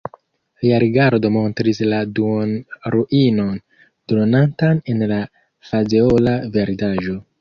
[0.61, 3.53] Lia rigardo montris la duonruinon,
[4.13, 5.21] dronantan en la
[5.73, 7.21] fazeola verdaĵo.